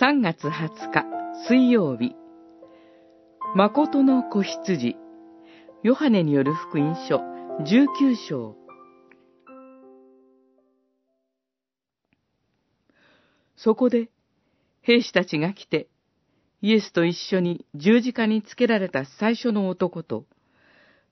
[0.00, 1.04] 3月20日
[1.46, 2.16] 水曜日、
[3.54, 4.96] 誠の子羊、
[5.82, 7.18] ヨハネによる福音書
[7.66, 8.56] 19章。
[13.56, 14.08] そこで、
[14.80, 15.86] 兵士たちが来て、
[16.62, 20.24] イエスと一緒に十字架につけられた最初の男と、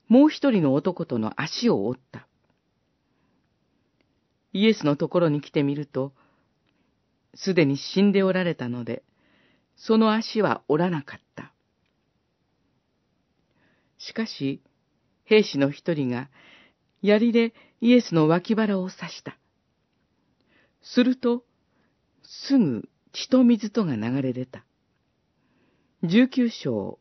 [0.07, 2.27] もう一人の男との足を折った。
[4.51, 6.11] イエスのところに来てみると、
[7.41, 9.03] すでに死んでおられたので、
[9.77, 11.53] その足は折らなかった。
[13.97, 14.61] しかし、
[15.23, 16.29] 兵士の一人が、
[17.01, 19.37] 槍でイエスの脇腹を刺した。
[20.81, 21.45] すると、
[22.23, 24.65] すぐ血と水とが流れ出た。
[26.03, 26.99] 十九章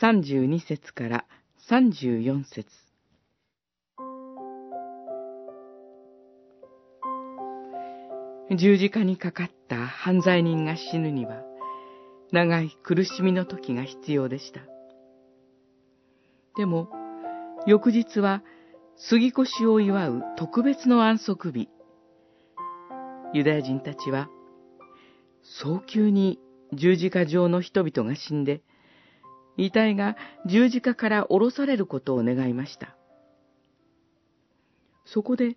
[0.00, 1.26] 三十二節から
[1.68, 2.68] 三十四節
[8.54, 11.42] 十字架にかかった犯罪人が死ぬには、
[12.32, 14.60] 長い苦しみの時が必要でした。
[16.56, 16.90] でも、
[17.66, 18.42] 翌日は
[18.96, 21.68] 杉越を祝う特別の安息日。
[23.32, 24.28] ユダヤ人たちは、
[25.60, 26.38] 早急に
[26.74, 28.62] 十字架上の人々が死んで、
[29.56, 30.16] 遺体が
[30.46, 32.96] 十字架から降ろされることを願いました。
[35.06, 35.56] そこで、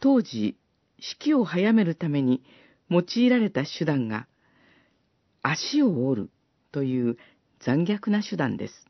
[0.00, 0.56] 当時、
[1.00, 2.42] 式を早めるために
[2.90, 4.26] 用いられた手段が、
[5.42, 6.30] 足を折る
[6.72, 7.16] という
[7.60, 8.86] 残虐な手段です。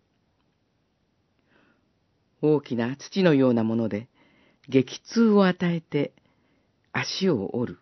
[2.42, 4.08] 大きな土のようなもので
[4.68, 6.12] 激痛を与えて
[6.92, 7.78] 足を折る。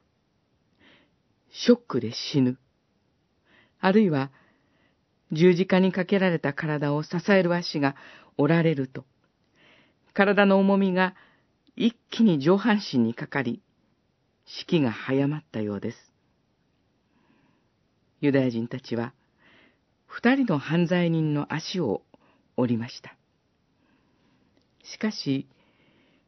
[1.50, 2.58] ショックで死ぬ。
[3.80, 4.30] あるいは
[5.32, 7.94] 十字架にかけられた体を支える足が
[8.36, 9.04] 折られると、
[10.14, 11.14] 体の重みが
[11.76, 13.62] 一気に上半身にかかり、
[14.48, 15.98] 式が早まったようです。
[18.20, 19.12] ユダヤ人たちは、
[20.06, 22.02] 二人の犯罪人の足を
[22.56, 23.14] 折りました。
[24.82, 25.46] しかし、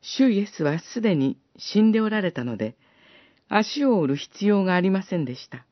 [0.03, 2.77] 主イエスはすでに死んでおられたので、
[3.49, 5.65] 足を折る必要がありませんでした。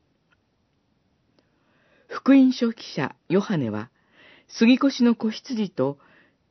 [2.07, 3.89] 福音書記者ヨハネは、
[4.47, 5.99] 杉越の子羊と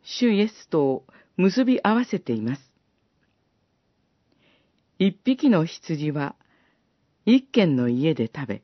[0.04, 1.04] 主イエスとを
[1.36, 2.62] 結び合わせています。
[4.98, 6.34] 一匹の羊は
[7.24, 8.62] 一軒の家で食べ、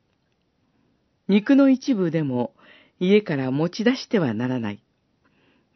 [1.29, 2.55] 肉の一部でも
[2.99, 4.83] 家から持ち出してはならない。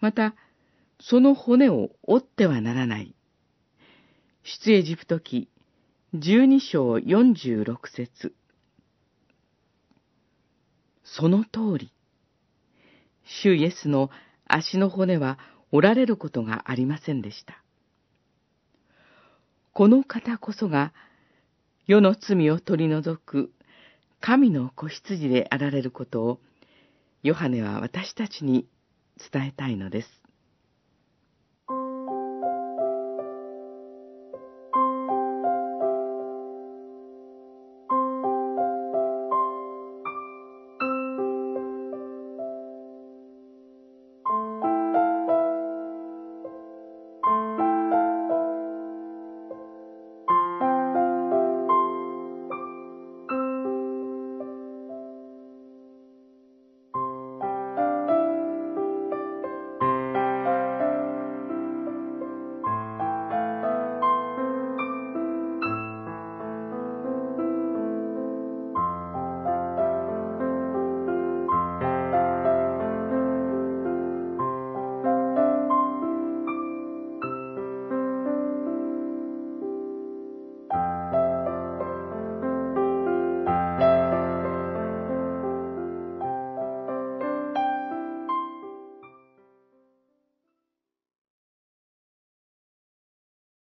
[0.01, 0.35] また、
[1.01, 3.15] その骨を折ってはならない。
[4.43, 5.49] 出エジプト記
[6.15, 8.35] 十二章四十六節
[11.05, 11.93] その通り、
[13.43, 14.11] 主イエスの
[14.47, 15.39] 足の骨は
[15.71, 17.63] 折られることがありませんでした。
[19.73, 20.93] この方こそが、
[21.87, 23.53] 世の罪を取り除く
[24.21, 26.41] 神の子羊であられることを、
[27.23, 28.67] ヨハネは私たちに
[29.33, 30.28] 伝えたいのです。